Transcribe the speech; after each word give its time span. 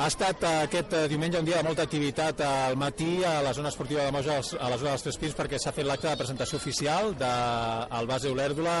Ha 0.00 0.06
estat 0.08 0.44
eh, 0.48 0.50
aquest 0.64 0.94
eh, 0.96 1.00
diumenge 1.12 1.36
un 1.36 1.44
dia 1.44 1.58
de 1.58 1.64
molta 1.66 1.84
activitat 1.84 2.38
al 2.40 2.76
matí 2.80 3.20
a 3.20 3.42
la 3.44 3.50
zona 3.52 3.68
esportiva 3.68 4.06
de 4.06 4.12
Moja, 4.14 4.38
a 4.40 4.68
la 4.72 4.78
zona 4.80 4.94
dels 4.94 5.02
Tres 5.04 5.18
Pins, 5.20 5.34
perquè 5.36 5.58
s'ha 5.60 5.74
fet 5.76 5.84
l'acte 5.84 6.08
de 6.08 6.16
presentació 6.16 6.56
oficial 6.56 7.10
del 7.20 8.08
base 8.08 8.30
Olèrdula 8.32 8.76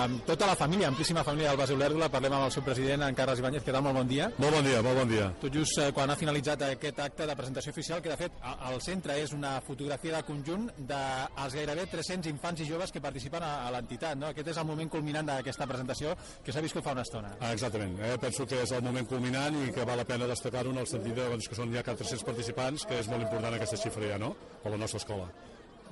amb 0.00 0.24
tota 0.26 0.48
la 0.50 0.56
família, 0.58 0.88
amplíssima 0.90 1.22
família 1.22 1.52
del 1.52 1.60
base 1.60 1.76
Olèrdula. 1.76 2.08
Parlem 2.10 2.34
amb 2.34 2.48
el 2.48 2.50
seu 2.50 2.64
president, 2.66 3.04
en 3.06 3.14
Carles 3.14 3.38
Ibáñez. 3.38 3.62
Què 3.62 3.70
tal? 3.70 3.84
Molt 3.86 4.00
bon 4.00 4.10
dia. 4.10 4.26
Molt 4.42 4.56
bon 4.56 4.66
dia, 4.66 4.80
molt 4.82 4.98
bon 4.98 5.12
dia. 5.12 5.28
Tot 5.44 5.54
just 5.54 5.78
eh, 5.78 5.92
quan 5.94 6.10
ha 6.10 6.16
finalitzat 6.18 6.66
aquest 6.66 6.98
acte 7.06 7.30
de 7.30 7.38
presentació 7.38 7.70
oficial, 7.70 8.02
que 8.02 8.10
de 8.10 8.18
fet 8.24 8.42
al 8.50 8.82
centre 8.82 9.20
és 9.22 9.36
una 9.38 9.54
fotografia 9.62 10.18
de 10.18 10.26
conjunt 10.26 10.66
dels 10.90 11.54
gairebé 11.60 11.86
300 11.94 12.32
infants 12.32 12.64
i 12.64 12.68
joves 12.72 12.90
que 12.90 13.04
participen 13.04 13.46
a, 13.46 13.70
l'entitat. 13.76 14.18
No? 14.18 14.32
Aquest 14.34 14.50
és 14.56 14.60
el 14.64 14.66
moment 14.72 14.90
culminant 14.90 15.30
d'aquesta 15.30 15.70
presentació 15.70 16.18
que 16.42 16.50
s'ha 16.50 16.66
viscut 16.66 16.82
fa 16.82 16.98
una 16.98 17.06
estona. 17.06 17.36
Ah, 17.38 17.54
exactament, 17.54 17.94
eh? 18.02 18.18
penso 18.18 18.42
que 18.42 18.64
és 18.66 18.74
el 18.74 18.82
moment 18.82 19.06
culminant 19.06 19.62
i 19.62 19.70
que 19.70 19.86
val 19.86 20.02
la 20.02 20.10
pena 20.10 20.26
destacar-ho 20.64 20.72
en 20.72 20.80
el 20.80 20.86
sentit 20.88 21.14
de, 21.14 21.28
doncs, 21.28 21.48
que 21.48 21.56
són 21.58 21.72
ja 21.74 21.82
400 21.84 22.24
participants, 22.24 22.86
que 22.88 22.98
és 22.98 23.08
molt 23.08 23.22
important 23.22 23.54
aquesta 23.54 23.76
xifra 23.76 24.08
ja, 24.08 24.18
no?, 24.18 24.34
per 24.62 24.72
la 24.72 24.80
nostra 24.80 24.98
escola. 24.98 25.28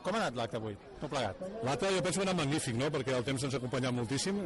Com 0.02 0.14
ha 0.14 0.24
anat 0.24 0.37
l'acte 0.37 0.56
avui? 0.56 0.77
Tot 1.02 1.11
plegat. 1.11 1.41
L'acte 1.66 1.88
jo 1.91 2.02
penso 2.05 2.20
que 2.20 2.27
ha 2.27 2.30
anat 2.30 2.38
magnífic, 2.45 2.77
no?, 2.79 2.88
perquè 2.95 3.16
el 3.16 3.24
temps 3.27 3.42
ens 3.42 3.55
ha 3.56 3.59
acompanyat 3.59 3.95
moltíssim, 3.97 4.37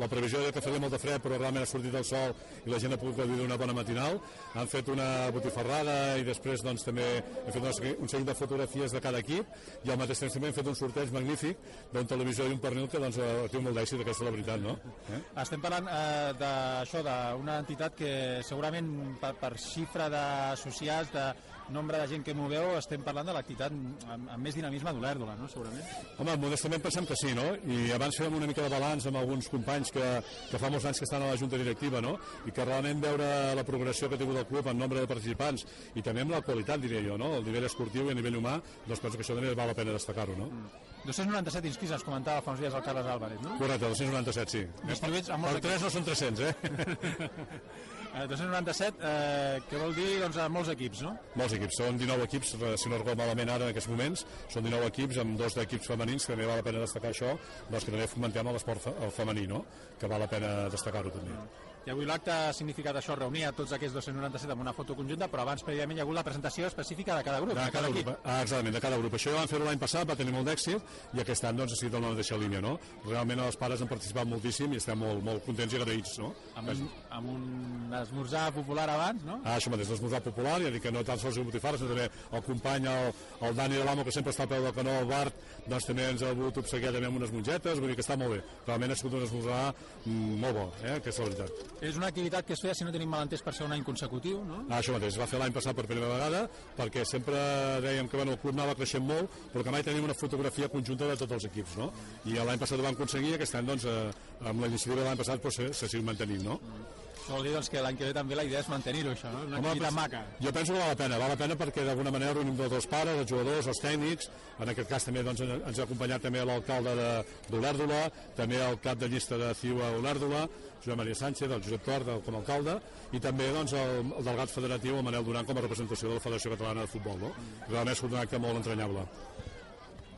la 0.00 0.08
previsió 0.10 0.40
era 0.42 0.50
que 0.56 0.62
faria 0.64 0.82
molt 0.82 0.96
de 0.96 0.98
fred, 0.98 1.22
però 1.22 1.36
realment 1.38 1.62
ha 1.62 1.70
sortit 1.70 1.94
el 1.94 2.06
sol 2.08 2.34
i 2.64 2.72
la 2.72 2.80
gent 2.82 2.96
ha 2.96 2.98
pogut 2.98 3.20
gaudir 3.20 3.36
d'una 3.38 3.58
bona 3.60 3.76
matinal, 3.76 4.18
han 4.58 4.70
fet 4.72 4.90
una 4.90 5.06
botifarrada 5.34 5.94
i 6.18 6.26
després 6.26 6.64
doncs, 6.66 6.82
també 6.88 7.06
hem 7.20 7.52
fet 7.54 7.68
un 7.92 8.10
seguit 8.10 8.26
de 8.26 8.34
fotografies 8.40 8.96
de 8.96 9.02
cada 9.04 9.22
equip 9.22 9.54
i 9.86 9.92
al 9.94 10.00
mateix 10.02 10.24
temps 10.24 10.34
també 10.34 10.50
hem 10.50 10.58
fet 10.58 10.72
un 10.72 10.78
sorteig 10.80 11.14
magnífic 11.14 11.62
d'un 11.94 12.10
televisor 12.10 12.50
i 12.50 12.56
un 12.56 12.62
pernil 12.64 12.90
que 12.90 13.02
doncs, 13.02 13.20
eh, 13.22 13.46
té 13.52 13.62
molt 13.62 13.78
d'èxit, 13.78 14.02
aquesta 14.02 14.24
és 14.24 14.30
la 14.30 14.34
veritat, 14.34 14.66
no? 14.66 14.74
Eh? 15.14 15.22
Estem 15.44 15.62
parlant 15.62 15.86
eh, 15.94 16.34
d'això, 16.42 17.04
d'una 17.06 17.60
entitat 17.62 17.94
que 18.02 18.12
segurament 18.50 18.90
per, 19.22 19.36
per 19.38 19.54
xifra 19.62 20.10
d'associats, 20.10 21.14
de 21.14 21.30
nombre 21.70 21.98
de 22.02 22.08
gent 22.10 22.24
que 22.26 22.34
moveu, 22.34 22.74
estem 22.78 23.04
parlant 23.06 23.28
de 23.30 23.36
l'activitat 23.36 23.74
amb, 23.74 24.08
amb 24.18 24.42
més 24.42 24.56
dinamisme 24.58 24.94
d'Olèrdola, 24.96 25.36
no? 25.38 25.48
segurament. 25.52 25.86
Home, 26.20 26.36
modestament 26.42 26.82
pensem 26.84 27.06
que 27.08 27.16
sí, 27.16 27.32
no? 27.36 27.46
I 27.64 27.92
abans 27.96 28.18
fèiem 28.20 28.36
una 28.36 28.48
mica 28.50 28.64
de 28.66 28.72
balanç 28.72 29.06
amb 29.08 29.20
alguns 29.20 29.48
companys 29.52 29.92
que, 29.94 30.06
que 30.50 30.60
fa 30.60 30.70
molts 30.72 30.86
anys 30.90 31.00
que 31.00 31.08
estan 31.08 31.24
a 31.24 31.30
la 31.32 31.38
Junta 31.40 31.60
Directiva, 31.60 32.02
no? 32.04 32.16
I 32.46 32.54
que 32.56 32.66
realment 32.66 33.00
veure 33.02 33.30
la 33.56 33.64
progressió 33.68 34.08
que 34.08 34.18
ha 34.18 34.22
tingut 34.22 34.42
el 34.42 34.48
club 34.50 34.68
en 34.70 34.80
nombre 34.80 35.00
de 35.00 35.10
participants 35.10 35.66
i 35.94 36.04
també 36.04 36.26
amb 36.26 36.36
la 36.36 36.42
qualitat, 36.46 36.82
diria 36.84 37.02
jo, 37.06 37.18
no? 37.20 37.34
El 37.38 37.46
nivell 37.48 37.68
esportiu 37.70 38.08
i 38.08 38.14
a 38.14 38.18
nivell 38.18 38.40
humà, 38.40 38.58
doncs 38.86 39.00
penso 39.00 39.16
que 39.16 39.26
això 39.26 39.36
també 39.38 39.54
val 39.56 39.72
la 39.72 39.78
pena 39.78 39.96
destacar-ho, 39.96 40.36
no? 40.38 40.50
Mm. 40.50 40.88
297 41.06 41.70
inscrits, 41.70 41.94
ens 41.96 42.04
comentava 42.04 42.42
fa 42.44 42.52
uns 42.52 42.60
dies 42.60 42.74
el 42.76 42.82
Carles 42.84 43.06
Álvarez, 43.08 43.40
no? 43.40 43.56
Correcte, 43.56 43.88
297, 43.88 44.52
sí. 44.52 44.66
Distribuïts 44.90 45.32
amb 45.32 45.46
Per 45.46 45.54
molts 45.54 45.66
3 45.66 45.86
no 45.86 45.92
són 45.94 46.04
300, 46.10 46.50
eh? 46.50 47.30
Eh, 48.10 48.26
297, 48.26 48.98
eh, 49.00 49.60
que 49.70 49.78
vol 49.78 49.94
dir 49.94 50.18
doncs, 50.18 50.36
a 50.42 50.48
molts 50.50 50.72
equips, 50.72 51.04
no? 51.06 51.12
Molts 51.38 51.54
equips, 51.54 51.76
són 51.78 51.98
19 52.00 52.26
equips, 52.26 52.54
eh, 52.58 52.72
si 52.76 52.90
no 52.90 52.98
recordo 52.98 53.22
malament 53.22 53.52
ara 53.54 53.68
en 53.68 53.70
aquests 53.70 53.90
moments, 53.92 54.24
són 54.50 54.66
19 54.66 54.88
equips 54.90 55.20
amb 55.22 55.38
dos 55.38 55.54
d'equips 55.54 55.86
femenins, 55.92 56.26
que 56.26 56.34
també 56.34 56.48
val 56.50 56.58
la 56.58 56.66
pena 56.66 56.82
destacar 56.82 57.12
això, 57.14 57.36
doncs 57.70 57.86
que 57.86 57.94
també 57.94 58.08
fomentem 58.10 58.50
l'esport 58.50 58.88
femení, 59.14 59.46
no? 59.46 59.64
Que 60.00 60.10
val 60.10 60.26
la 60.26 60.30
pena 60.32 60.68
destacar-ho 60.68 61.10
també. 61.14 61.38
I 61.86 61.90
avui 61.94 62.04
l'acte 62.04 62.30
ha 62.30 62.52
significat 62.52 62.96
això, 63.00 63.14
reunir 63.16 63.46
a 63.48 63.52
tots 63.56 63.72
aquests 63.72 63.94
297 63.96 64.52
amb 64.52 64.60
una 64.66 64.74
foto 64.76 64.94
conjunta, 64.98 65.30
però 65.32 65.46
abans 65.46 65.62
prèviament 65.64 65.96
hi 65.96 66.02
ha 66.02 66.04
hagut 66.04 66.18
la 66.18 66.24
presentació 66.26 66.66
específica 66.68 67.16
de 67.16 67.24
cada 67.24 67.40
grup, 67.40 67.56
De 67.56 67.70
cada 67.72 67.88
grup, 67.88 68.10
ah, 68.22 68.42
exactament, 68.42 68.74
de 68.76 68.82
cada 68.84 68.98
grup. 69.00 69.16
Això 69.16 69.32
ja 69.32 69.38
vam 69.40 69.48
fer-ho 69.48 69.64
l'any 69.64 69.80
passat, 69.80 70.04
va 70.08 70.16
tenir 70.18 70.34
molt 70.34 70.48
d'èxit, 70.50 70.90
i 71.16 71.22
aquest 71.24 71.46
any 71.48 71.56
doncs, 71.56 71.72
ha 71.72 71.80
sigut 71.80 71.96
en 71.96 72.04
la 72.04 72.12
mateixa 72.12 72.36
línia, 72.36 72.60
no? 72.60 72.74
Realment 73.06 73.40
els 73.46 73.56
pares 73.56 73.80
han 73.80 73.88
participat 73.88 74.28
moltíssim 74.28 74.74
i 74.74 74.80
estem 74.82 75.00
molt, 75.00 75.24
molt 75.24 75.44
contents 75.46 75.72
i 75.72 75.80
agraïts, 75.80 76.18
no? 76.20 76.34
Amb 76.60 76.74
un, 76.74 76.84
amb 77.16 77.32
un 77.32 77.96
esmorzar 78.02 78.44
popular 78.52 78.86
abans, 78.92 79.24
no? 79.24 79.40
Ah, 79.44 79.56
això 79.56 79.72
mateix, 79.72 79.88
l'esmorzar 79.94 80.20
popular, 80.26 80.58
ja 80.66 80.74
dic 80.74 80.84
que 80.84 80.92
no 80.92 81.04
tan 81.06 81.18
sols 81.22 81.40
el 81.40 81.48
botifar, 81.48 81.74
sinó 81.80 81.94
també 81.94 82.10
el 82.10 82.44
company, 82.44 82.90
el, 82.92 83.10
el 83.48 83.56
Dani 83.56 83.80
de 83.80 83.88
l'Amo, 83.88 84.04
que 84.04 84.14
sempre 84.14 84.36
està 84.36 84.44
al 84.44 84.52
peu 84.52 84.68
del 84.68 84.76
canó, 84.76 84.98
el 85.00 85.08
Bart, 85.08 85.42
doncs 85.66 85.88
també 85.88 86.10
ens 86.12 86.22
ha 86.22 86.34
volgut 86.34 86.60
obsequiar 86.64 86.92
també 86.92 87.08
amb 87.08 87.22
unes 87.22 87.32
mongetes, 87.32 87.80
vull 87.80 87.92
dir 87.92 87.98
que 87.98 88.04
està 88.04 88.20
molt 88.20 88.36
bé. 88.36 88.44
Realment 88.68 88.92
ha 88.92 89.00
sigut 89.00 89.18
un 89.18 89.26
esmorzar 89.26 89.62
mm, 90.04 90.40
molt 90.44 90.60
bo, 90.60 90.70
eh? 90.84 90.98
que 91.00 91.14
és 91.14 91.22
la 91.22 91.30
veritat. 91.30 91.69
És 91.80 91.96
una 91.96 92.10
activitat 92.10 92.46
que 92.46 92.52
es 92.56 92.60
feia, 92.60 92.74
si 92.76 92.84
no 92.84 92.92
tenim 92.92 93.08
malentès, 93.08 93.42
per 93.44 93.54
ser 93.56 93.64
un 93.66 93.72
any 93.72 93.84
consecutiu, 93.86 94.42
no? 94.44 94.64
Ah, 94.68 94.80
això 94.80 94.92
mateix, 94.96 95.14
es 95.14 95.20
va 95.20 95.28
fer 95.30 95.40
l'any 95.40 95.54
passat 95.54 95.76
per 95.76 95.86
primera 95.88 96.10
vegada 96.12 96.42
perquè 96.76 97.04
sempre 97.08 97.38
dèiem 97.84 98.08
que 98.10 98.18
bueno, 98.20 98.36
el 98.36 98.40
club 98.42 98.56
anava 98.56 98.76
creixent 98.78 99.06
molt 99.06 99.32
però 99.52 99.64
que 99.64 99.74
mai 99.74 99.84
tenim 99.86 100.06
una 100.08 100.16
fotografia 100.16 100.68
conjunta 100.72 101.08
de 101.08 101.16
tots 101.20 101.38
els 101.38 101.48
equips 101.50 101.78
no? 101.80 101.90
i 102.28 102.36
l'any 102.36 102.60
passat 102.60 102.78
ho 102.78 102.86
vam 102.86 102.96
aconseguir 102.98 103.36
aquest 103.36 103.56
any 103.58 103.70
doncs, 103.72 103.86
eh, 103.88 104.10
amb 104.44 104.64
la 104.64 104.70
iniciativa 104.72 105.00
de 105.02 105.08
l'any 105.08 105.22
passat 105.22 105.42
doncs, 105.42 105.60
se, 105.60 105.70
se 105.72 105.90
sigut 105.94 106.10
mantenint 106.10 106.44
no? 106.46 106.60
Això 106.60 107.09
vol 107.28 107.42
dir 107.44 107.52
doncs, 107.52 107.68
que 107.70 107.80
l'any 107.82 107.96
que 107.98 108.04
ve 108.08 108.14
també 108.14 108.34
la 108.34 108.44
idea 108.44 108.60
és 108.60 108.68
mantenir-ho, 108.68 109.10
això, 109.12 109.30
no? 109.32 109.42
Una 109.46 109.58
Home, 109.58 109.68
activitat 109.68 109.92
maca. 109.92 110.22
Jo 110.40 110.52
penso 110.52 110.72
que 110.72 110.78
val 110.78 110.88
la 110.88 110.96
pena, 110.96 111.18
val 111.18 111.28
la 111.30 111.36
pena 111.36 111.56
perquè 111.56 111.84
d'alguna 111.84 112.10
manera 112.10 112.32
reunim 112.34 112.58
els 112.60 112.86
pares, 112.86 113.18
els 113.18 113.30
jugadors, 113.30 113.66
els 113.66 113.80
tècnics, 113.82 114.30
en 114.58 114.68
aquest 114.68 114.88
cas 114.88 115.04
també 115.04 115.22
doncs, 115.22 115.40
ens 115.40 115.78
ha 115.78 115.82
acompanyat 115.84 116.22
també 116.22 116.44
l'alcalde 116.44 116.94
de- 116.96 117.24
d'Olèrdola, 117.50 118.10
també 118.36 118.56
el 118.64 118.78
cap 118.80 118.98
de 118.98 119.08
llista 119.08 119.36
de 119.38 119.54
CIU 119.54 119.82
a 119.82 119.90
Olèrdola, 119.98 120.48
Joan 120.84 120.96
Maria 120.96 121.14
Sánchez, 121.14 121.50
el 121.50 121.62
Josep 121.62 121.84
Tort 121.84 122.08
el- 122.08 122.22
com 122.22 122.34
a 122.34 122.38
alcalde, 122.38 122.80
i 123.12 123.20
també 123.20 123.50
doncs, 123.52 123.72
el, 123.72 124.00
el 124.16 124.24
delegat 124.24 124.48
federatiu, 124.48 124.96
el 124.96 125.02
Manel 125.04 125.24
Duran, 125.24 125.44
com 125.44 125.56
a 125.58 125.60
representació 125.60 126.08
de 126.08 126.14
la 126.14 126.20
Federació 126.20 126.50
Catalana 126.56 126.80
de 126.82 126.86
Futbol. 126.86 127.18
No? 127.20 127.32
Realment 127.68 127.96
sigut 127.96 128.12
un 128.12 128.18
acte 128.18 128.38
molt 128.38 128.56
entranyable. 128.56 129.04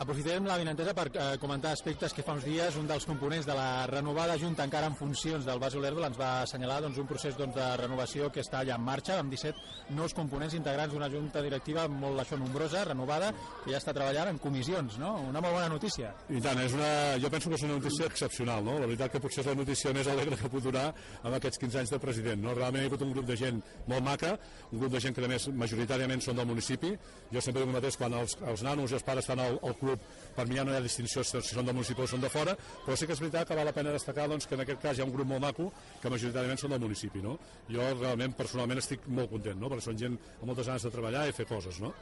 Aprofitarem 0.02 0.48
la 0.48 0.56
vinentesa 0.58 0.96
per 0.98 1.04
eh, 1.14 1.24
comentar 1.38 1.70
aspectes 1.76 2.10
que 2.10 2.24
fa 2.26 2.34
uns 2.34 2.42
dies 2.42 2.74
un 2.80 2.88
dels 2.90 3.04
components 3.06 3.46
de 3.46 3.54
la 3.54 3.86
renovada 3.86 4.34
Junta 4.40 4.64
encara 4.66 4.88
en 4.90 4.96
funcions 4.98 5.44
del 5.46 5.60
Bas 5.62 5.76
Olèrdola 5.78 6.08
ens 6.10 6.18
va 6.18 6.30
assenyalar 6.42 6.80
doncs, 6.82 6.98
un 6.98 7.06
procés 7.06 7.36
doncs, 7.38 7.54
de 7.54 7.66
renovació 7.78 8.26
que 8.34 8.42
està 8.42 8.64
allà 8.64 8.74
en 8.80 8.82
marxa 8.82 9.20
amb 9.22 9.30
17 9.30 9.94
nous 9.94 10.14
components 10.18 10.56
integrants 10.58 10.90
d'una 10.90 11.10
Junta 11.12 11.42
directiva 11.44 11.84
molt 11.86 12.18
això 12.18 12.38
nombrosa, 12.40 12.82
renovada, 12.88 13.28
que 13.62 13.70
ja 13.70 13.78
està 13.78 13.94
treballant 13.94 14.32
en 14.32 14.40
comissions, 14.42 14.96
no? 14.98 15.12
Una 15.28 15.42
molt 15.44 15.54
bona 15.54 15.68
notícia. 15.70 16.10
I 16.34 16.42
tant, 16.42 16.58
és 16.64 16.74
una, 16.74 16.90
jo 17.22 17.30
penso 17.30 17.52
que 17.52 17.60
és 17.60 17.66
una 17.68 17.78
notícia 17.78 18.10
excepcional, 18.10 18.64
no? 18.66 18.78
La 18.82 18.88
veritat 18.90 19.14
que 19.14 19.22
potser 19.22 19.44
és 19.44 19.50
la 19.52 19.56
notícia 19.58 19.94
més 19.94 20.10
alegre 20.10 20.40
que 20.40 20.50
pot 20.50 20.66
donar 20.66 20.88
amb 21.22 21.36
aquests 21.38 21.62
15 21.62 21.82
anys 21.84 21.94
de 21.94 22.02
president, 22.02 22.42
no? 22.42 22.56
Realment 22.58 22.82
hi 22.82 22.88
ha 22.88 22.90
hagut 22.90 23.06
un 23.06 23.14
grup 23.14 23.28
de 23.28 23.38
gent 23.38 23.62
molt 23.86 24.06
maca, 24.06 24.34
un 24.72 24.82
grup 24.82 24.96
de 24.96 25.04
gent 25.04 25.14
que 25.14 25.22
a 25.22 25.30
més 25.30 25.46
majoritàriament 25.62 26.24
són 26.24 26.42
del 26.42 26.50
municipi. 26.50 26.94
Jo 27.30 27.44
sempre 27.44 27.62
dic 27.62 27.70
el 27.70 27.78
mateix, 27.78 28.00
quan 28.00 28.18
els, 28.18 28.38
els 28.50 28.66
nanos 28.66 28.90
i 28.90 28.98
els 28.98 29.06
pares 29.06 29.28
estan 29.28 29.44
al, 29.44 29.60
al 29.62 29.76
club, 29.78 29.91
per 30.36 30.46
mi 30.48 30.56
ja 30.56 30.64
no 30.64 30.72
hi 30.72 30.78
ha 30.78 30.84
distinció 30.84 31.24
si 31.24 31.40
són 31.42 31.68
del 31.68 31.76
municipi 31.76 32.04
o 32.04 32.08
són 32.08 32.22
de 32.24 32.30
fora, 32.32 32.54
però 32.86 32.96
sí 32.96 33.08
que 33.08 33.16
és 33.16 33.20
veritat 33.22 33.48
que 33.48 33.58
val 33.58 33.68
la 33.68 33.74
pena 33.76 33.92
destacar 33.94 34.28
doncs, 34.30 34.48
que 34.48 34.56
en 34.56 34.64
aquest 34.64 34.80
cas 34.82 34.98
hi 34.98 35.04
ha 35.04 35.08
un 35.08 35.14
grup 35.14 35.28
molt 35.28 35.44
maco 35.44 35.70
que 36.02 36.12
majoritàriament 36.12 36.60
són 36.60 36.74
del 36.74 36.84
municipi, 36.84 37.22
no? 37.24 37.36
Jo 37.68 37.92
realment, 37.98 38.36
personalment, 38.38 38.80
estic 38.82 39.06
molt 39.08 39.30
content, 39.32 39.60
no? 39.60 39.70
Perquè 39.72 39.88
són 39.88 40.00
gent 40.00 40.16
amb 40.16 40.48
moltes 40.48 40.70
ganes 40.72 40.88
de 40.88 40.94
treballar 40.94 41.28
i 41.28 41.36
fer 41.36 41.48
coses, 41.50 41.80
no? 41.84 41.92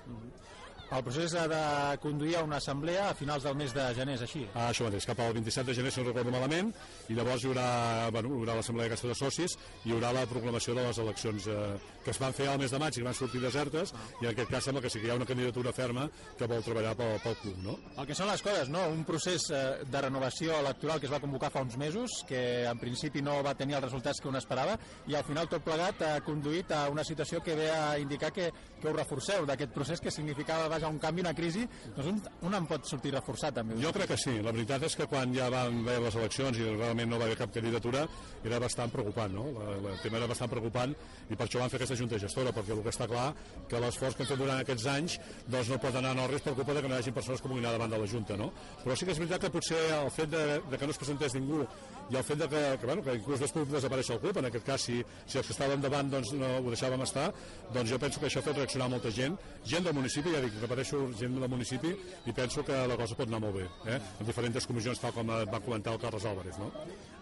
El 0.91 1.05
procés 1.07 1.35
ha 1.39 1.45
de 1.47 1.99
conduir 2.03 2.35
a 2.37 2.43
una 2.43 2.57
assemblea 2.59 3.11
a 3.11 3.15
finals 3.15 3.45
del 3.47 3.55
mes 3.55 3.71
de 3.71 3.83
gener, 3.95 4.17
és 4.19 4.23
així. 4.27 4.41
Ah, 4.57 4.73
això 4.73 4.89
mateix, 4.89 5.05
cap 5.07 5.21
al 5.23 5.37
27 5.37 5.69
de 5.69 5.75
gener, 5.79 5.93
si 5.95 6.01
no 6.01 6.09
recordo 6.09 6.33
malament, 6.35 6.73
i 7.07 7.15
llavors 7.15 7.45
hi 7.45 7.51
haurà, 7.53 7.67
bueno, 8.11 8.33
hi 8.35 8.41
haurà 8.41 8.57
l'assemblea 8.59 8.89
aquesta 8.91 9.07
de 9.07 9.15
socis 9.15 9.55
i 9.85 9.91
hi 9.91 9.95
haurà 9.95 10.11
la 10.17 10.25
proclamació 10.27 10.75
de 10.75 10.89
les 10.89 10.99
eleccions 10.99 11.47
eh, 11.47 11.59
que 12.03 12.11
es 12.11 12.19
van 12.19 12.35
fer 12.35 12.49
al 12.51 12.59
mes 12.59 12.75
de 12.75 12.81
maig 12.83 12.99
i 12.99 13.05
que 13.05 13.07
van 13.07 13.15
sortir 13.15 13.43
desertes, 13.45 13.93
i 14.19 14.27
en 14.27 14.33
aquest 14.33 14.51
cas 14.51 14.67
sembla 14.67 14.83
que 14.83 14.91
sí 14.91 14.99
que 14.99 15.07
hi 15.07 15.13
ha 15.15 15.19
una 15.21 15.29
candidatura 15.29 15.73
ferma 15.77 16.09
que 16.41 16.49
vol 16.51 16.67
treballar 16.67 16.97
pel, 16.99 17.15
pel 17.23 17.39
club, 17.45 17.63
no? 17.69 17.77
El 17.95 18.11
que 18.11 18.19
són 18.19 18.27
les 18.33 18.43
coses, 18.43 18.73
no? 18.75 18.83
Un 18.91 19.07
procés 19.07 19.47
eh, 19.55 19.63
de 19.87 20.03
renovació 20.09 20.59
electoral 20.59 20.99
que 20.99 21.07
es 21.07 21.15
va 21.15 21.23
convocar 21.23 21.53
fa 21.55 21.63
uns 21.63 21.79
mesos, 21.79 22.19
que 22.27 22.43
en 22.67 22.83
principi 22.83 23.23
no 23.23 23.39
va 23.47 23.55
tenir 23.55 23.79
els 23.79 23.87
resultats 23.87 24.19
que 24.19 24.31
un 24.33 24.41
esperava, 24.43 24.75
i 25.07 25.15
al 25.15 25.23
final 25.29 25.47
tot 25.55 25.63
plegat 25.63 26.03
ha 26.03 26.13
conduït 26.27 26.75
a 26.75 26.89
una 26.91 27.07
situació 27.07 27.45
que 27.47 27.55
ve 27.55 27.71
a 27.71 27.95
indicar 28.03 28.35
que, 28.35 28.51
que 28.83 28.91
ho 28.91 28.97
reforceu 28.99 29.47
d'aquest 29.47 29.71
procés 29.77 30.03
que 30.03 30.11
significava 30.11 30.67
vaja, 30.81 30.93
un 30.93 30.99
canvi, 30.99 31.21
una 31.25 31.35
crisi, 31.35 31.67
doncs 31.97 32.09
un, 32.11 32.21
un 32.49 32.57
en 32.57 32.67
pot 32.71 32.89
sortir 32.89 33.13
reforçat 33.15 33.55
també. 33.61 33.77
Jo 33.83 33.93
crec 33.95 34.13
que 34.13 34.19
sí, 34.21 34.37
la 34.43 34.55
veritat 34.57 34.85
és 34.89 34.97
que 34.97 35.07
quan 35.11 35.35
ja 35.37 35.51
van 35.53 35.81
haver 35.85 35.99
les 36.07 36.17
eleccions 36.17 36.59
i 36.59 36.67
realment 36.69 37.11
no 37.11 37.21
va 37.21 37.29
haver 37.29 37.39
cap 37.39 37.53
candidatura 37.55 38.07
era 38.45 38.61
bastant 38.63 38.93
preocupant, 38.93 39.35
no? 39.35 39.47
La, 39.59 39.77
la, 39.77 39.95
el 39.95 40.03
tema 40.05 40.21
era 40.21 40.31
bastant 40.31 40.51
preocupant 40.51 40.95
i 41.29 41.37
per 41.37 41.47
això 41.47 41.63
van 41.63 41.71
fer 41.73 41.81
aquesta 41.81 41.99
junta 42.01 42.21
gestora, 42.21 42.55
perquè 42.57 42.75
el 42.77 42.83
que 42.85 42.95
està 42.95 43.09
clar 43.11 43.29
que 43.69 43.83
l'esforç 43.83 44.17
que 44.17 44.25
han 44.25 44.33
fet 44.33 44.43
durant 44.43 44.65
aquests 44.65 44.89
anys 44.91 45.19
doncs 45.47 45.71
no 45.71 45.81
pot 45.83 45.97
anar 46.01 46.15
en 46.17 46.27
res 46.31 46.45
per 46.45 46.57
culpa 46.59 46.75
de 46.77 46.83
que 46.83 46.91
no 46.91 46.97
hi 46.97 47.05
hagi 47.05 47.15
persones 47.17 47.43
puguin 47.45 47.65
anar 47.65 47.77
davant 47.77 47.93
de 47.93 48.01
la 48.01 48.11
Junta, 48.11 48.37
no? 48.37 48.51
Però 48.83 48.97
sí 48.97 49.07
que 49.07 49.15
és 49.15 49.21
veritat 49.21 49.45
que 49.45 49.53
potser 49.55 49.81
el 50.01 50.11
fet 50.15 50.31
de, 50.33 50.45
de 50.71 50.79
que 50.79 50.89
no 50.89 50.95
es 50.95 51.01
presentés 51.01 51.37
ningú 51.37 51.65
i 52.11 52.17
el 52.19 52.25
fet 52.27 52.41
de 52.41 52.49
que, 52.51 52.61
que, 52.81 52.87
bueno, 52.87 53.05
que 53.07 53.15
inclús 53.15 53.43
pogut 53.55 53.71
desaparèixer 53.77 54.17
el 54.17 54.21
club, 54.23 54.39
en 54.41 54.49
aquest 54.49 54.67
cas 54.67 54.87
si, 54.89 54.99
si 55.27 55.39
els 55.39 55.47
que 55.47 55.55
estaven 55.55 55.83
davant 55.83 56.11
doncs, 56.11 56.33
no 56.39 56.49
ho 56.59 56.73
deixàvem 56.73 57.03
estar, 57.05 57.29
doncs 57.75 57.93
jo 57.93 57.99
penso 58.03 58.21
que 58.21 58.27
això 58.27 58.43
ha 58.43 58.47
fet 58.49 58.59
reaccionar 58.59 58.89
molta 58.91 59.13
gent, 59.15 59.37
gent 59.67 59.87
del 59.87 59.95
municipi, 59.95 60.33
ja 60.35 60.43
dic, 60.43 60.57
repeteixo, 60.71 61.03
gent 61.19 61.35
del 61.35 61.51
municipi, 61.51 61.91
i 62.27 62.33
penso 62.33 62.63
que 62.67 62.77
la 62.87 62.97
cosa 62.99 63.17
pot 63.19 63.29
anar 63.29 63.41
molt 63.43 63.59
bé, 63.59 63.67
eh? 63.91 63.99
en 64.21 64.29
diferents 64.29 64.69
comissions, 64.71 65.01
tal 65.03 65.15
com 65.17 65.27
va 65.27 65.65
comentar 65.65 65.97
el 65.97 66.03
Carles 66.03 66.27
Álvarez. 66.31 66.59
No? 66.63 66.71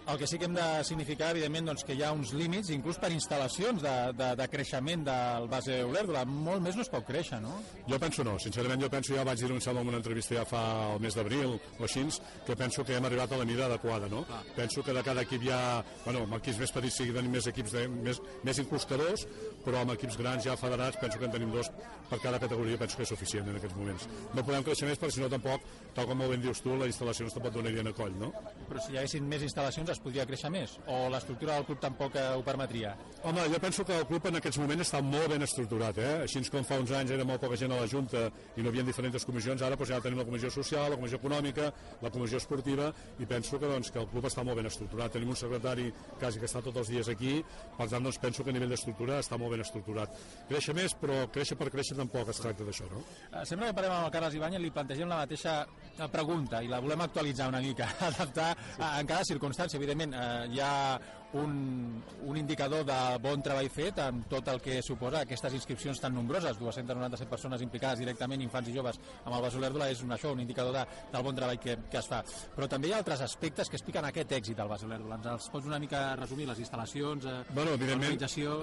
El 0.09 0.17
que 0.17 0.27
sí 0.27 0.39
que 0.39 0.47
hem 0.47 0.55
de 0.57 0.67
significar, 0.89 1.35
evidentment, 1.35 1.67
doncs, 1.69 1.83
que 1.85 1.93
hi 1.93 2.01
ha 2.01 2.15
uns 2.17 2.31
límits, 2.33 2.71
inclús 2.73 2.97
per 2.97 3.11
instal·lacions 3.13 3.83
de, 3.85 3.93
de, 4.17 4.29
de 4.41 4.47
creixement 4.49 5.03
del 5.05 5.49
base 5.53 5.83
Olèrdola. 5.85 6.23
Molt 6.25 6.65
més 6.65 6.79
no 6.79 6.85
es 6.87 6.89
pot 6.89 7.05
créixer, 7.05 7.43
no? 7.45 7.59
Jo 7.91 7.99
penso 8.01 8.25
no, 8.25 8.39
sincerament 8.41 8.81
jo 8.81 8.89
penso, 8.89 9.13
ja 9.13 9.27
vaig 9.29 9.43
dir-ho 9.43 9.59
en 9.59 9.81
una 9.83 9.99
entrevista 9.99 10.39
ja 10.39 10.47
fa 10.49 10.63
el 10.95 11.03
mes 11.05 11.13
d'abril 11.19 11.59
o 11.59 11.85
així, 11.85 12.07
que 12.47 12.57
penso 12.57 12.87
que 12.89 12.97
hem 12.97 13.05
arribat 13.05 13.33
a 13.33 13.43
la 13.43 13.45
mida 13.45 13.67
adequada, 13.67 14.09
no? 14.09 14.25
Ah. 14.33 14.41
Penso 14.57 14.83
que 14.83 14.95
de 14.97 15.03
cada 15.05 15.27
equip 15.29 15.45
hi 15.45 15.53
ha, 15.53 15.85
bueno, 16.07 16.25
amb 16.25 16.39
equips 16.39 16.63
més 16.65 16.73
petits 16.73 16.97
sí 17.03 17.11
que 17.11 17.17
tenim 17.19 17.37
més 17.37 17.51
equips, 17.53 17.77
de, 17.77 17.85
més, 17.93 18.23
més 18.49 18.63
incrustadors, 18.65 19.27
però 19.67 19.83
amb 19.83 19.93
equips 19.93 20.17
grans 20.17 20.49
ja 20.49 20.57
federats 20.57 20.97
penso 21.03 21.21
que 21.21 21.29
en 21.29 21.37
tenim 21.37 21.53
dos 21.53 21.69
per 22.09 22.21
cada 22.25 22.41
categoria, 22.41 22.81
penso 22.81 22.97
que 22.97 23.05
és 23.05 23.13
suficient 23.13 23.53
en 23.53 23.61
aquests 23.61 23.77
moments. 23.77 24.09
No 24.33 24.47
podem 24.47 24.65
créixer 24.65 24.89
més 24.89 24.97
perquè 24.97 25.19
si 25.19 25.25
no 25.25 25.29
tampoc, 25.29 25.69
tal 25.93 26.09
com 26.09 26.23
molt 26.23 26.33
ben 26.33 26.41
dius 26.41 26.65
tu, 26.65 26.73
la 26.81 26.89
instal·lació 26.89 27.29
no 27.29 27.35
tampoc 27.37 27.59
donarien 27.59 27.93
a 27.93 27.95
coll, 27.97 28.17
no? 28.17 28.33
Però 28.71 28.81
si 28.81 28.95
hi 28.95 29.03
haguessin 29.03 29.29
més 29.29 29.45
instal·lacions 29.45 29.98
es 29.99 30.05
podria 30.05 30.27
créixer 30.29 30.51
més? 30.55 30.79
O 30.87 31.09
l'estructura 31.13 31.59
del 31.59 31.67
club 31.69 31.83
tampoc 31.83 32.17
eh, 32.17 32.25
ho 32.39 32.45
permetria? 32.47 32.95
Home, 33.27 33.45
jo 33.53 33.59
penso 33.63 33.85
que 33.85 33.97
el 33.99 34.07
club 34.07 34.29
en 34.31 34.39
aquests 34.39 34.61
moments 34.63 34.87
està 34.87 35.03
molt 35.03 35.33
ben 35.33 35.43
estructurat, 35.45 35.99
eh? 35.99 36.13
Així 36.25 36.45
com 36.53 36.65
fa 36.65 36.79
uns 36.81 36.93
anys 36.95 37.13
era 37.17 37.27
molt 37.27 37.43
poca 37.43 37.59
gent 37.59 37.75
a 37.75 37.81
la 37.81 37.89
Junta 37.91 38.29
i 38.57 38.63
no 38.63 38.71
havia 38.71 38.85
diferents 38.87 39.27
comissions, 39.27 39.63
ara 39.63 39.77
doncs, 39.77 39.91
ja 39.91 40.01
tenim 40.05 40.21
la 40.23 40.27
comissió 40.29 40.51
social, 40.55 40.93
la 40.93 40.99
comissió 41.01 41.19
econòmica, 41.19 41.71
la 42.05 42.13
comissió 42.15 42.39
esportiva 42.39 42.93
i 43.19 43.27
penso 43.27 43.59
que, 43.59 43.67
doncs, 43.67 43.91
que 43.91 44.01
el 44.03 44.09
club 44.13 44.29
està 44.31 44.45
molt 44.47 44.61
ben 44.61 44.71
estructurat. 44.71 45.13
Tenim 45.13 45.33
un 45.35 45.41
secretari 45.41 45.89
quasi 46.21 46.41
que 46.41 46.49
està 46.49 46.63
tots 46.65 46.85
els 46.85 46.93
dies 46.95 47.11
aquí, 47.11 47.35
per 47.77 47.89
tant 47.91 48.07
doncs, 48.07 48.21
penso 48.23 48.47
que 48.47 48.55
a 48.55 48.57
nivell 48.57 48.73
d'estructura 48.75 49.19
està 49.25 49.39
molt 49.41 49.57
ben 49.57 49.65
estructurat. 49.65 50.15
Créixer 50.49 50.77
més, 50.79 50.95
però 50.99 51.25
créixer 51.35 51.59
per 51.59 51.71
créixer 51.75 51.99
tampoc 51.99 52.31
es 52.31 52.43
tracta 52.43 52.67
d'això, 52.69 52.89
no? 52.93 53.03
Uh, 53.33 53.43
sempre 53.49 53.69
que 53.69 53.77
parlem 53.77 53.97
amb 53.97 54.09
el 54.09 54.15
Carles 54.15 54.39
Ibáñez 54.39 54.63
li 54.63 54.73
plantegem 54.75 55.11
la 55.11 55.23
mateixa 55.25 55.59
eh, 55.65 56.09
pregunta 56.13 56.63
i 56.63 56.71
la 56.71 56.81
volem 56.85 57.03
actualitzar 57.05 57.49
una 57.51 57.61
mica, 57.65 57.91
adaptar 58.11 58.53
sí. 58.55 58.79
a, 58.79 58.95
en 59.01 59.11
cada 59.11 59.27
circumstància. 59.29 59.81
Evidentment, 59.89 60.15
uh, 60.15 60.45
hi 60.53 60.61
ha 60.61 61.01
un, 61.33 62.03
un 62.25 62.37
indicador 62.37 62.85
de 62.89 62.97
bon 63.21 63.43
treball 63.45 63.69
fet 63.73 63.99
amb 64.01 64.25
tot 64.31 64.49
el 64.49 64.61
que 64.65 64.79
suposa 64.83 65.23
aquestes 65.25 65.55
inscripcions 65.59 66.01
tan 66.01 66.15
nombroses, 66.15 66.57
297 66.59 67.29
persones 67.29 67.63
implicades 67.65 68.01
directament, 68.01 68.43
infants 68.43 68.71
i 68.71 68.77
joves, 68.77 69.01
amb 69.25 69.37
el 69.37 69.65
Erdula, 69.69 69.91
és 69.91 70.03
un, 70.05 70.13
això, 70.15 70.33
un 70.33 70.41
indicador 70.41 70.73
de, 70.73 70.85
del 71.13 71.25
bon 71.27 71.37
treball 71.37 71.59
que, 71.61 71.77
que 71.91 71.99
es 72.01 72.09
fa. 72.09 72.23
Però 72.57 72.69
també 72.71 72.89
hi 72.89 72.95
ha 72.95 73.01
altres 73.03 73.21
aspectes 73.27 73.69
que 73.69 73.77
expliquen 73.77 74.07
aquest 74.09 74.33
èxit 74.39 74.57
del 74.57 74.71
Basol 74.71 74.95
Erdula. 74.97 75.19
Ens 75.19 75.29
els 75.35 75.49
pots 75.53 75.69
una 75.69 75.81
mica 75.83 76.03
resumir, 76.17 76.49
les 76.49 76.63
instal·lacions, 76.65 77.29
eh, 77.29 77.37
bueno, 77.53 77.75
evidentment, 77.77 78.17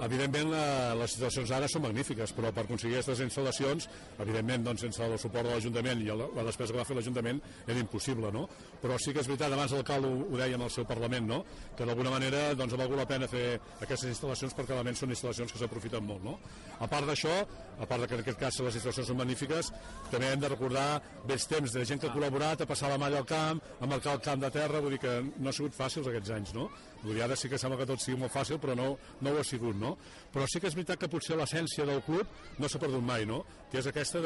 evidentment 0.08 0.50
la, 0.50 0.66
les 1.02 1.16
situacions 1.18 1.54
ara 1.54 1.70
són 1.70 1.86
magnífiques, 1.86 2.34
però 2.36 2.50
per 2.56 2.66
aconseguir 2.66 2.98
aquestes 2.98 3.22
instal·lacions, 3.28 3.88
evidentment, 4.18 4.66
doncs, 4.66 4.86
sense 4.86 5.04
el 5.06 5.18
suport 5.22 5.46
de 5.46 5.54
l'Ajuntament 5.54 6.02
i 6.02 6.10
la, 6.10 6.30
la 6.34 6.46
despesa 6.50 6.74
que 6.74 6.80
va 6.80 6.88
fer 6.88 6.98
l'Ajuntament 6.98 7.40
era 7.66 7.78
impossible, 7.78 8.32
no? 8.34 8.46
Però 8.82 8.98
sí 8.98 9.14
que 9.14 9.22
és 9.22 9.30
veritat, 9.30 9.54
abans 9.54 9.74
l'alcalde 9.76 10.10
ho, 10.10 10.26
ho 10.26 10.40
deia 10.40 10.58
en 10.58 10.66
el 10.66 10.72
seu 10.72 10.86
Parlament, 10.88 11.26
no? 11.30 11.42
que 11.76 11.84
d'alguna 11.84 12.10
manera 12.10 12.54
doncs, 12.58 12.74
ha 12.74 12.80
valgut 12.80 13.00
la 13.00 13.08
pena 13.08 13.28
fer 13.30 13.44
aquestes 13.80 14.10
instal·lacions 14.12 14.56
perquè 14.56 14.74
realment 14.74 14.98
són 14.98 15.12
instal·lacions 15.14 15.52
que 15.52 15.60
s'aprofiten 15.60 16.04
molt. 16.06 16.24
No? 16.26 16.36
A 16.80 16.88
part 16.90 17.08
d'això, 17.08 17.34
a 17.76 17.86
part 17.86 18.02
de 18.02 18.08
que 18.08 18.18
en 18.18 18.24
aquest 18.24 18.40
cas 18.40 18.60
les 18.64 18.80
instal·lacions 18.80 19.10
són 19.12 19.20
magnífiques, 19.20 19.72
també 20.10 20.32
hem 20.32 20.42
de 20.42 20.52
recordar 20.52 20.88
vells 21.28 21.48
temps 21.50 21.76
de 21.76 21.84
gent 21.88 22.02
que 22.02 22.10
ha 22.10 22.16
col·laborat 22.16 22.62
a 22.62 22.68
passar 22.68 22.90
la 22.92 23.00
malla 23.00 23.22
al 23.22 23.28
camp, 23.28 23.62
a 23.80 23.88
marcar 23.90 24.16
el 24.16 24.24
camp 24.24 24.42
de 24.42 24.52
terra, 24.54 24.82
vull 24.84 24.96
dir 24.96 25.02
que 25.02 25.16
no 25.22 25.50
ha 25.50 25.56
sigut 25.56 25.76
fàcil 25.76 26.06
aquests 26.06 26.34
anys, 26.36 26.54
no? 26.56 26.70
Vull 27.02 27.14
dir, 27.14 27.22
ara 27.22 27.36
sí 27.38 27.50
que 27.50 27.58
sembla 27.60 27.78
que 27.78 27.86
tot 27.88 28.02
sigui 28.02 28.18
molt 28.18 28.32
fàcil, 28.34 28.58
però 28.62 28.74
no, 28.78 28.86
no 29.22 29.32
ho 29.32 29.40
ha 29.40 29.44
sigut, 29.46 29.76
no? 29.78 29.92
Però 30.32 30.46
sí 30.50 30.60
que 30.62 30.70
és 30.70 30.76
veritat 30.76 30.98
que 31.02 31.10
potser 31.12 31.36
l'essència 31.38 31.84
del 31.88 32.00
club 32.06 32.58
no 32.58 32.70
s'ha 32.70 32.80
perdut 32.82 33.04
mai, 33.04 33.26
no? 33.28 33.42
Que 33.70 33.78
és 33.82 33.88
aquesta 33.90 34.22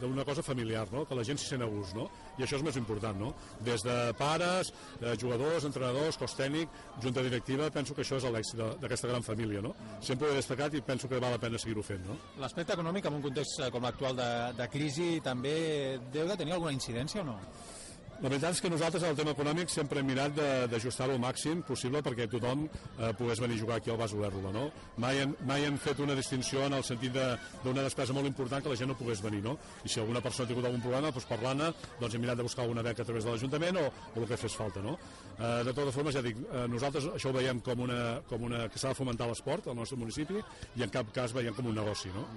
d'una 0.00 0.26
cosa 0.28 0.44
familiar, 0.44 0.86
no? 0.92 1.06
Que 1.08 1.16
la 1.18 1.24
gent 1.26 1.40
s'hi 1.40 1.48
sent 1.52 1.64
a 1.64 1.68
gust, 1.70 1.96
no? 1.96 2.08
I 2.38 2.44
això 2.46 2.60
és 2.60 2.66
més 2.66 2.78
important, 2.80 3.18
no? 3.18 3.32
Des 3.66 3.82
de 3.86 3.96
pares, 4.18 4.72
de 5.00 5.16
jugadors, 5.20 5.66
entrenadors, 5.68 6.20
cos 6.20 6.36
tècnic, 6.38 6.70
junta 7.02 7.24
directiva, 7.26 7.69
penso 7.74 7.94
que 7.94 8.04
això 8.04 8.20
és 8.20 8.28
l'èxit 8.34 8.62
d'aquesta 8.82 9.10
gran 9.10 9.24
família, 9.26 9.62
no? 9.64 9.74
Sempre 10.04 10.28
ho 10.28 10.32
he 10.34 10.38
destacat 10.38 10.74
i 10.74 10.84
penso 10.84 11.08
que 11.08 11.20
val 11.22 11.34
la 11.36 11.42
pena 11.42 11.58
seguir-ho 11.58 11.84
fent, 11.86 12.04
no? 12.06 12.18
L'aspecte 12.42 12.76
econòmic 12.76 13.06
en 13.06 13.18
un 13.18 13.26
context 13.26 13.60
eh, 13.60 13.70
com 13.74 13.86
l'actual 13.86 14.16
de, 14.18 14.30
de 14.58 14.70
crisi 14.72 15.10
també 15.24 15.54
deu 16.12 16.28
de 16.30 16.38
tenir 16.40 16.56
alguna 16.56 16.74
incidència 16.76 17.22
o 17.22 17.28
no? 17.32 17.38
La 18.20 18.28
veritat 18.28 18.52
és 18.52 18.58
que 18.60 18.68
nosaltres 18.68 19.04
el 19.08 19.14
tema 19.16 19.32
econòmic 19.32 19.70
sempre 19.72 20.02
hem 20.02 20.08
mirat 20.10 20.34
d'ajustar-ho 20.68 21.14
al 21.16 21.22
màxim 21.22 21.62
possible 21.64 22.02
perquè 22.04 22.26
tothom 22.28 22.66
eh, 22.66 23.14
pogués 23.16 23.40
venir 23.40 23.56
a 23.56 23.60
jugar 23.62 23.78
aquí 23.80 23.88
al 23.88 23.96
Bas 23.96 24.12
Olèrdola, 24.12 24.50
no? 24.52 24.66
Mai 25.00 25.22
hem, 25.22 25.32
mai 25.48 25.64
hem 25.64 25.78
fet 25.80 26.02
una 26.04 26.16
distinció 26.18 26.66
en 26.66 26.76
el 26.76 26.84
sentit 26.84 27.16
d'una 27.16 27.78
de, 27.78 27.86
despesa 27.86 28.12
molt 28.12 28.28
important 28.28 28.60
que 28.60 28.68
la 28.68 28.76
gent 28.76 28.92
no 28.92 28.98
pogués 28.98 29.22
venir, 29.24 29.40
no? 29.46 29.56
I 29.88 29.88
si 29.88 30.02
alguna 30.04 30.20
persona 30.20 30.44
ha 30.44 30.52
tingut 30.52 30.68
algun 30.68 30.84
problema, 30.84 31.14
doncs 31.16 31.30
parlant-ne, 31.32 31.72
doncs 32.02 32.18
hem 32.18 32.24
mirat 32.26 32.42
de 32.42 32.44
buscar 32.44 32.66
alguna 32.66 32.84
beca 32.84 33.00
a 33.00 33.08
través 33.08 33.24
de 33.24 33.32
l'Ajuntament 33.32 33.80
o, 33.80 33.86
o 33.88 34.20
el 34.20 34.28
que 34.28 34.40
fes 34.44 34.58
falta, 34.60 34.84
no? 34.84 34.98
Eh, 35.38 35.62
de 35.70 35.72
totes 35.72 35.96
formes, 35.96 36.18
ja 36.18 36.24
dic, 36.26 36.44
eh, 36.44 36.66
nosaltres 36.68 37.08
això 37.14 37.32
ho 37.32 37.38
veiem 37.38 37.64
com 37.64 37.86
una, 37.88 38.02
com 38.28 38.44
una 38.50 38.66
que 38.68 38.82
s'ha 38.82 38.92
de 38.92 39.00
fomentar 39.00 39.32
l'esport 39.32 39.72
al 39.72 39.80
nostre 39.80 39.96
municipi 39.96 40.44
i 40.76 40.84
en 40.84 40.92
cap 40.92 41.08
cas 41.16 41.32
veiem 41.32 41.56
com 41.56 41.72
un 41.72 41.80
negoci, 41.80 42.12
no? 42.12 42.28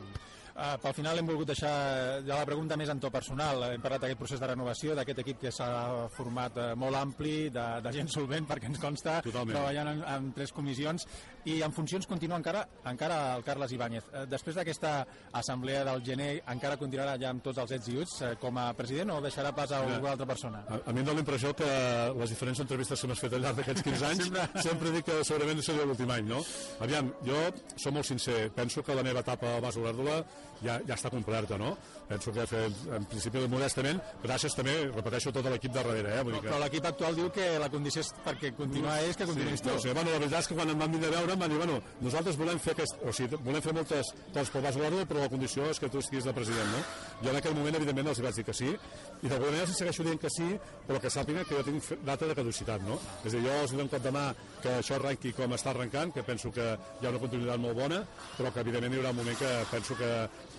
Uh, 0.54 0.76
pel 0.78 0.94
final 0.94 1.18
hem 1.18 1.26
volgut 1.26 1.50
deixar 1.50 1.74
ja 2.22 2.36
la 2.38 2.46
pregunta 2.46 2.78
més 2.78 2.90
en 2.94 3.00
to 3.02 3.10
personal. 3.10 3.64
Hem 3.74 3.82
parlat 3.82 4.04
d'aquest 4.04 4.20
procés 4.20 4.42
de 4.42 4.50
renovació, 4.52 4.94
d'aquest 4.94 5.24
equip 5.24 5.40
que 5.42 5.52
s'ha 5.52 5.70
format 6.14 6.60
uh, 6.62 6.66
molt 6.78 7.00
ampli, 7.00 7.50
de, 7.54 7.64
de 7.82 7.94
gent 7.96 8.12
solvent, 8.14 8.46
perquè 8.50 8.70
ens 8.70 8.82
consta, 8.82 9.16
Totalment. 9.26 9.58
treballant 9.58 9.90
en, 9.90 10.04
en 10.14 10.28
tres 10.38 10.54
comissions, 10.54 11.08
i 11.50 11.58
en 11.66 11.74
funcions 11.74 12.06
continua 12.08 12.38
encara 12.38 12.62
encara 12.92 13.18
el 13.40 13.46
Carles 13.48 13.74
Ibáñez. 13.74 14.12
Uh, 14.12 14.28
després 14.30 14.60
d'aquesta 14.60 14.94
assemblea 15.42 15.82
del 15.90 16.06
gener, 16.06 16.30
encara 16.54 16.78
continuarà 16.78 17.18
ja 17.18 17.34
amb 17.34 17.42
tots 17.50 17.64
els 17.64 17.74
ets 17.80 17.90
i 17.90 17.98
uts 18.06 18.16
uh, 18.22 18.36
com 18.42 18.62
a 18.62 18.70
president 18.78 19.16
o 19.16 19.20
deixarà 19.26 19.56
pas 19.58 19.74
a 19.74 19.82
alguna 19.82 20.14
altra 20.14 20.30
persona? 20.30 20.62
A, 20.70 20.84
a 20.86 20.94
mi 20.94 21.02
em 21.02 21.10
dóna 21.10 21.24
l'impressió 21.24 21.56
que 21.58 21.72
les 22.20 22.36
diferents 22.36 22.62
entrevistes 22.62 23.02
que 23.02 23.10
m'has 23.10 23.26
fet 23.26 23.34
al 23.34 23.48
llarg 23.48 23.64
d'aquests 23.64 23.88
15 23.90 24.10
anys 24.12 24.26
sempre... 24.28 24.48
sempre 24.70 24.94
dic 25.00 25.10
que 25.10 25.20
segurament 25.26 25.66
seria 25.66 25.90
l'últim 25.90 26.14
any, 26.14 26.30
no? 26.30 26.46
Aviam, 26.86 27.10
jo 27.26 27.42
som 27.74 27.98
molt 27.98 28.06
sincer, 28.06 28.52
penso 28.54 28.86
que 28.86 28.94
la 28.94 29.06
meva 29.06 29.26
etapa 29.26 29.58
a 29.58 29.62
Bas 29.64 29.82
Olèrdola 29.82 30.22
ja, 30.64 30.80
ja 30.88 30.96
està 30.96 31.12
completa, 31.12 31.58
no? 31.60 31.74
Penso 32.08 32.34
que 32.36 32.46
fet, 32.48 32.82
en 32.94 33.06
principi 33.10 33.44
modestament, 33.50 34.00
gràcies 34.24 34.56
també, 34.58 34.74
repeteixo, 34.92 35.32
tot 35.36 35.48
l'equip 35.50 35.74
de 35.74 35.80
darrere. 35.80 36.18
Eh? 36.18 36.24
Vull 36.26 36.36
dir 36.36 36.42
que... 36.44 36.52
Però 36.52 36.60
l'equip 36.62 36.88
actual 36.90 37.18
diu 37.18 37.30
que 37.34 37.48
la 37.62 37.70
condició 37.74 38.04
és 38.04 38.12
perquè 38.26 38.54
continuar 38.58 39.00
és 39.08 39.20
que 39.20 39.28
continuïs 39.30 39.62
sí, 39.62 39.66
tu. 39.66 39.72
No, 39.72 39.82
sí, 39.84 39.92
bueno, 39.92 40.12
la 40.12 40.22
veritat 40.22 40.44
és 40.44 40.52
que 40.52 40.58
quan 40.60 40.74
em 40.74 40.84
van 40.84 40.94
venir 40.94 41.10
a 41.10 41.14
veure 41.16 41.38
em 41.38 41.44
van 41.46 41.54
dir, 41.54 41.60
bueno, 41.62 41.80
nosaltres 42.04 42.40
volem 42.40 42.62
fer, 42.64 42.76
aquest, 42.78 43.00
o 43.04 43.16
sigui, 43.16 43.40
volem 43.48 43.64
fer 43.66 43.76
moltes 43.76 44.12
coses 44.34 44.54
pel 44.54 44.68
Guardo, 44.78 45.04
però 45.10 45.24
la 45.24 45.32
condició 45.32 45.70
és 45.72 45.80
que 45.82 45.90
tu 45.92 46.02
estiguis 46.04 46.28
de 46.28 46.36
president, 46.36 46.70
no? 46.76 46.84
Jo 47.24 47.32
en 47.32 47.40
aquell 47.40 47.56
moment, 47.58 47.80
evidentment, 47.80 48.12
els 48.12 48.24
vaig 48.26 48.40
dir 48.40 48.48
que 48.48 48.58
sí, 48.58 48.70
i 48.74 49.32
d'alguna 49.32 49.52
manera 49.54 49.68
els 49.68 49.78
segueixo 49.80 50.06
dient 50.06 50.22
que 50.22 50.32
sí, 50.34 50.50
però 50.88 51.00
que 51.02 51.12
sàpiguen 51.14 51.48
que 51.48 51.60
jo 51.60 51.66
tinc 51.68 52.06
data 52.06 52.30
de 52.30 52.38
caducitat, 52.38 52.84
no? 52.88 53.00
És 53.24 53.32
a 53.32 53.38
dir, 53.38 53.46
jo 53.48 53.60
els 53.64 53.76
dono 53.76 53.90
cop 53.92 54.04
de 54.04 54.14
mà 54.14 54.26
que 54.64 54.78
això 54.82 54.98
arrenqui 54.98 55.34
com 55.38 55.56
està 55.56 55.72
arrencant, 55.72 56.14
que 56.16 56.26
penso 56.28 56.52
que 56.52 56.66
hi 56.74 57.08
ha 57.08 57.14
una 57.14 57.22
continuïtat 57.22 57.62
molt 57.64 57.80
bona, 57.80 58.02
però 58.38 58.52
que 58.52 58.64
evidentment 58.66 58.98
hi 58.98 59.02
haurà 59.02 59.14
un 59.16 59.22
moment 59.22 59.40
que 59.40 59.54
penso 59.72 59.98
que 60.00 60.12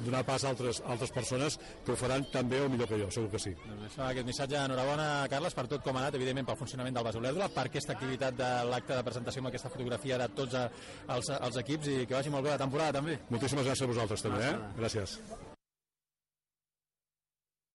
donar 0.04 0.24
pas 0.26 0.44
a 0.44 0.50
altres, 0.50 0.80
altres 0.90 1.12
persones 1.14 1.58
que 1.84 1.94
ho 1.94 1.98
faran 1.98 2.26
també 2.32 2.60
o 2.64 2.68
millor 2.72 2.90
que 2.90 2.98
jo, 3.00 3.10
segur 3.14 3.30
que 3.34 3.42
sí. 3.42 3.54
Doncs 3.64 3.86
això, 3.90 4.08
aquest 4.08 4.28
missatge, 4.28 4.58
enhorabona, 4.58 5.08
Carles, 5.30 5.56
per 5.56 5.66
tot 5.70 5.86
com 5.86 5.96
ha 5.96 6.04
anat, 6.04 6.18
evidentment 6.18 6.50
pel 6.50 6.60
funcionament 6.60 6.98
del 6.98 7.08
Basolèrdula, 7.08 7.50
per 7.54 7.66
aquesta 7.68 7.96
activitat 7.96 8.38
de 8.38 8.52
l'acte 8.70 8.94
de 8.98 9.06
presentació 9.06 9.44
amb 9.44 9.52
aquesta 9.52 9.72
fotografia 9.72 10.20
de 10.20 10.30
tots 10.42 10.60
els, 10.60 11.32
els 11.38 11.62
equips 11.64 11.90
i 11.94 11.98
que 12.04 12.18
vagi 12.18 12.34
molt 12.34 12.46
bé 12.46 12.54
la 12.54 12.62
temporada 12.66 13.00
també. 13.00 13.18
Moltíssimes 13.30 13.66
gràcies 13.66 13.88
a 13.88 13.92
vosaltres 13.94 14.28
també, 14.28 14.46
eh? 14.52 14.62
Gràcies. 14.80 15.18